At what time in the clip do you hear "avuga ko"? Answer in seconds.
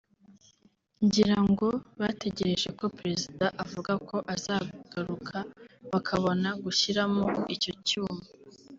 3.63-4.17